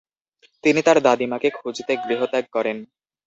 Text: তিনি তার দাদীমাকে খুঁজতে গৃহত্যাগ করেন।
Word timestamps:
তিনি 0.63 0.79
তার 0.81 0.97
দাদীমাকে 1.01 1.49
খুঁজতে 1.51 1.93
গৃহত্যাগ 2.03 2.45
করেন। 2.51 2.77